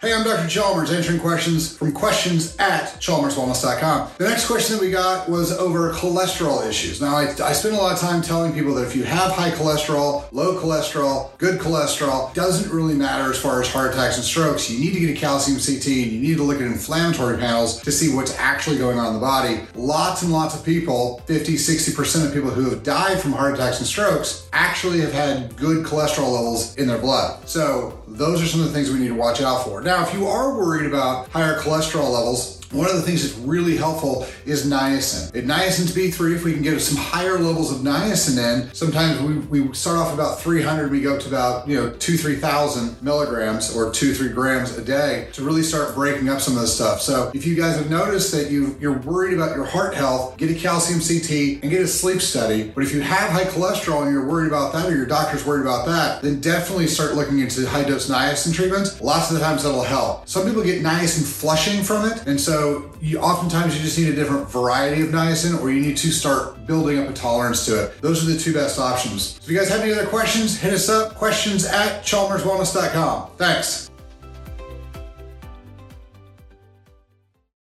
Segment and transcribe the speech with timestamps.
[0.00, 0.46] Hey, I'm Dr.
[0.48, 4.12] Chalmers, answering questions from questions at chalmerswellness.com.
[4.18, 7.00] The next question that we got was over cholesterol issues.
[7.00, 9.50] Now, I, I spend a lot of time telling people that if you have high
[9.50, 14.70] cholesterol, low cholesterol, good cholesterol, doesn't really matter as far as heart attacks and strokes.
[14.70, 17.82] You need to get a calcium CT and you need to look at inflammatory panels
[17.82, 19.62] to see what's actually going on in the body.
[19.74, 23.78] Lots and lots of people, 50, 60% of people who have died from heart attacks
[23.78, 27.48] and strokes, actually have had good cholesterol levels in their blood.
[27.48, 29.80] So, those are some of the things we need to watch out for.
[29.88, 33.76] Now, if you are worried about higher cholesterol levels, one of the things that's really
[33.76, 35.34] helpful is niacin.
[35.34, 39.60] It niacin's B3, if we can get some higher levels of niacin in, sometimes we,
[39.60, 43.90] we start off about 300, we go to about, you know, two, 3,000 milligrams or
[43.90, 47.00] two, three grams a day to really start breaking up some of this stuff.
[47.00, 50.50] So if you guys have noticed that you, you're worried about your heart health, get
[50.50, 52.70] a calcium CT and get a sleep study.
[52.74, 55.62] But if you have high cholesterol and you're worried about that or your doctor's worried
[55.62, 59.00] about that, then definitely start looking into high dose niacin treatments.
[59.00, 60.28] Lots of the times that'll help.
[60.28, 62.26] Some people get niacin flushing from it.
[62.26, 65.80] And so so you, oftentimes you just need a different variety of niacin or you
[65.80, 68.00] need to start building up a tolerance to it.
[68.00, 69.34] Those are the two best options.
[69.34, 73.30] So if you guys have any other questions, hit us up, questions at chalmerswellness.com.
[73.36, 73.90] Thanks.